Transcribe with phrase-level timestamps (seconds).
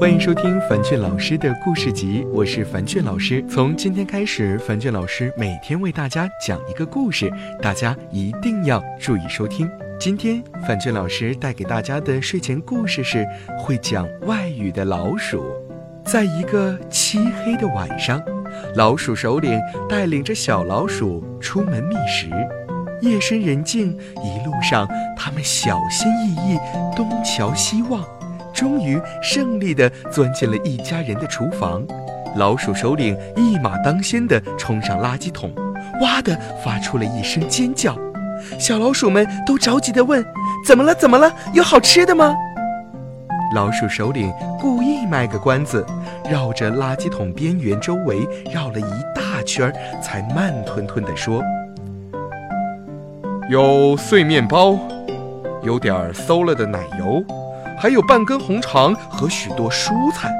[0.00, 3.44] 欢迎收听樊俊老师的故事集，我是樊俊老师。
[3.48, 7.28] 从今天开始，樊俊老师每天为大家讲一个故事，
[7.60, 9.68] 大家一定要注意收听。
[9.98, 13.26] 今天樊俊老师带给大家的睡前故事是
[13.58, 15.44] 会讲外语的老鼠。
[16.04, 18.22] 在一个漆黑的晚上，
[18.76, 19.58] 老鼠首领
[19.88, 22.30] 带领着小老鼠出门觅食。
[23.00, 26.56] 夜深人静，一路上他们小心翼翼，
[26.94, 28.04] 东瞧西望，
[28.58, 31.86] 终于胜利地钻进了一家人的厨房。
[32.34, 35.52] 老鼠首领一马当先地冲上垃圾桶，
[36.02, 37.96] 哇地发出了一声尖叫。
[38.58, 40.24] 小老鼠们都着急地问
[40.66, 40.92] ：“怎么了？
[40.92, 41.32] 怎么了？
[41.54, 42.34] 有好吃的吗？”
[43.54, 44.28] 老鼠首领
[44.60, 45.86] 故意卖个关子，
[46.28, 51.40] 绕着垃圾桶边缘周围绕了一大圈，才慢吞吞地说。
[53.48, 54.76] 有碎面包，
[55.62, 57.22] 有点馊了的奶油，
[57.78, 60.30] 还有半根红肠和许多蔬菜。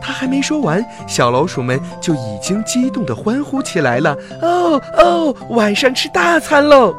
[0.00, 6.94] 他还没说完，小老鼠们就已经激动地欢呼起来了：“哦哦，晚上吃大餐喽！”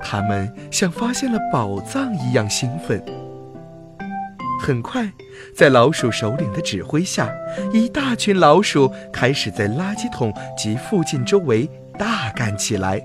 [0.00, 3.02] 他们像发现了宝藏一样兴奋。
[4.60, 5.10] 很快，
[5.54, 7.28] 在老鼠首领的指挥下，
[7.72, 13.02] 一大群老鼠开始在垃圾桶及附近周围大干起来。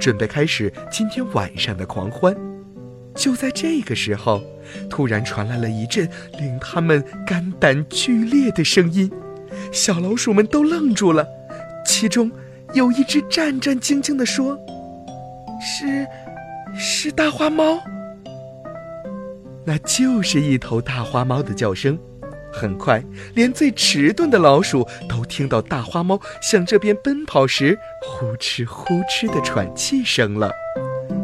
[0.00, 2.34] 准备开始今天晚上的狂欢。
[3.14, 4.42] 就在这个时候，
[4.90, 9.10] 突然传来了一阵令他们肝胆俱裂的声音，
[9.72, 11.26] 小老鼠们都愣住了。
[11.86, 12.30] 其中
[12.72, 14.58] 有一只战战兢兢地说
[15.60, 16.06] ：“是，
[16.76, 17.78] 是大花猫。”
[19.64, 21.98] 那就是一头大花猫的叫声。
[22.52, 23.02] 很快，
[23.34, 27.76] 连最迟钝的老鼠都听到大花猫向这边奔跑时
[28.06, 30.52] 呼哧呼哧的喘气声了。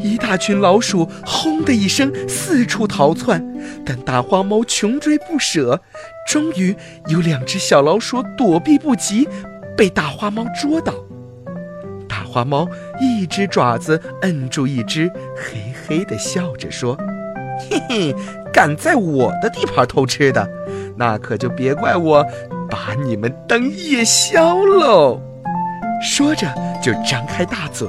[0.03, 3.45] 一大群老鼠轰的一声四处逃窜，
[3.85, 5.81] 但大花猫穷追不舍。
[6.27, 6.75] 终于
[7.09, 9.29] 有两只小老鼠躲避不及，
[9.77, 10.95] 被大花猫捉到。
[12.09, 12.69] 大花猫
[13.01, 16.97] 一只爪子摁住一只，嘿嘿地笑着说
[17.69, 18.15] ：“嘿嘿，
[18.53, 20.49] 敢在我的地盘偷吃的！”
[20.97, 22.25] 那可就别怪我，
[22.71, 25.21] 把你们当夜宵喽！
[26.03, 26.47] 说着
[26.83, 27.89] 就张开大嘴。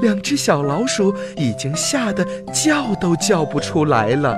[0.00, 4.36] 两只小老鼠已经吓得叫都叫不出来了。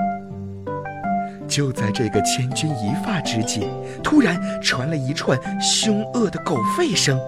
[1.47, 3.67] 就在这个千钧一发之际，
[4.03, 7.19] 突然传来一串凶恶的狗吠声。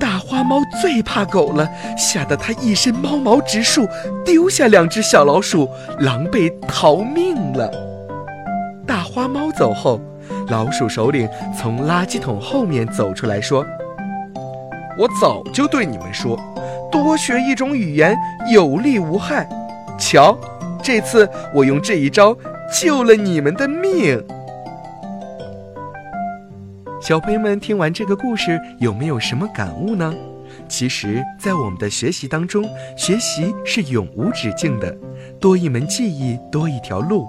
[0.00, 3.86] 大花猫最怕狗了，吓得它一身猫毛直竖，
[4.24, 5.68] 丢下两只小老鼠，
[6.00, 7.70] 狼狈逃命了。
[8.84, 10.00] 大花猫走后，
[10.48, 13.64] 老鼠首领从垃圾桶后面走出来说
[14.96, 16.38] ：“我早就对你们说，
[16.90, 18.16] 多学一种语言
[18.52, 19.48] 有利无害。
[19.98, 20.38] 瞧，
[20.82, 22.36] 这次我用这一招
[22.80, 24.22] 救了你们的命。”
[27.02, 30.14] 小朋友们听完这个故事，有没有什么感悟呢？
[30.68, 32.64] 其实，在我们的学习当中，
[32.96, 34.96] 学习是永无止境的，
[35.38, 37.26] 多一门技艺，多一条路。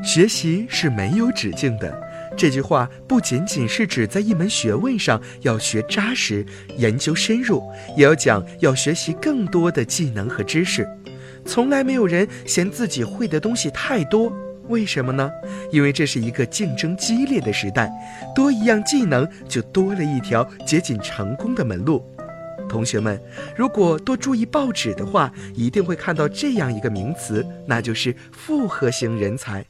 [0.00, 1.92] 学习是没有止境的，
[2.38, 7.60] 这句话不仅仅是指在一门学问上要学扎实、研究深入，
[7.96, 10.88] 也要讲要学习更多的技能和知识。
[11.44, 14.32] 从来没有人嫌自己会的东西太多，
[14.68, 15.28] 为什么呢？
[15.72, 17.90] 因为这是一个竞争激烈的时代，
[18.36, 22.04] 多一样技能就多了一条接近成功的门路。
[22.68, 23.20] 同学们，
[23.56, 29.64] 如果多注意报纸的话，一定会看到这样一个名词，那就是复合型人才。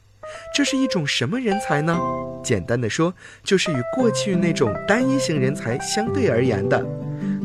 [0.53, 1.97] 这是一种什么人才呢？
[2.43, 3.13] 简单的说，
[3.43, 6.85] 就是与过去那种单一型人才相对而言的。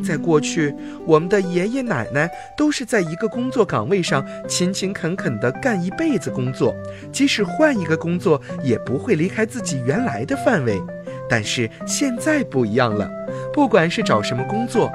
[0.05, 0.75] 在过去，
[1.06, 6.75] 我们的爷爷奶奶都是在一个工作岗位上勤勤恳恳地干一辈子工作，
[7.10, 10.78] 即使换一个工作，也不会离开自己原来的范围。
[11.26, 13.11] 但是现在不一样了，
[13.53, 14.93] 不管是找什么工作，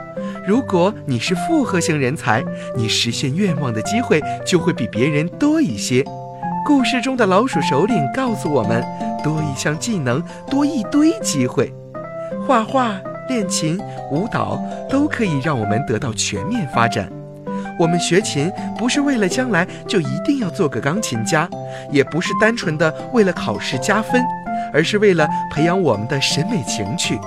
[0.47, 2.45] 如果你是复合型人才，
[2.75, 6.05] 你实现愿望的机会就会比别人多一些。
[6.69, 8.85] 故事中的老鼠首领告诉我们：
[9.23, 11.73] 多一项技能，多一堆机会。
[12.45, 12.95] 画画、
[13.27, 13.79] 练琴、
[14.11, 17.11] 舞蹈都可以让我们得到全面发展。
[17.79, 21.49] 我们学琴不是为了将来就一定要做个钢琴家，
[21.91, 24.23] 也不是单纯的为了考试加分，
[24.71, 27.19] 而是为了培养我们的审美情趣。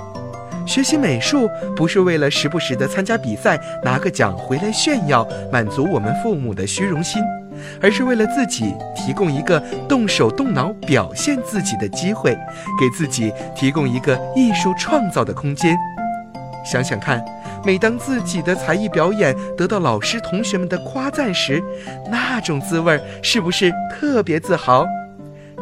[0.65, 7.21] 学习美术不是为了时不时的参加比赛拿个奖回来炫耀，满足我们父母的虚荣心。
[7.81, 12.31] 而是为了自己提供一个动手动脑表现自己的机会，
[12.79, 15.77] 给自己提供一个艺术创造的空间。
[16.65, 17.23] 想想看，
[17.65, 21.61] 每当自己的才艺表演得到老师同学们的夸赞时，
[22.09, 24.85] 那种滋味是不是特别自豪？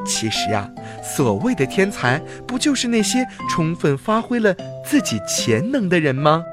[0.05, 0.69] 其实啊，
[1.03, 4.55] 所谓的天才，不就是那些充分发挥了
[4.85, 6.43] 自己潜能的人吗？